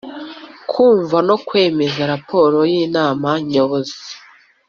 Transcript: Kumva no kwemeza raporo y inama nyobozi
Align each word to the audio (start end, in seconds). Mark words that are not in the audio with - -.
Kumva 0.69 1.17
no 1.27 1.35
kwemeza 1.47 2.01
raporo 2.13 2.57
y 2.71 2.73
inama 2.83 3.29
nyobozi 3.49 3.97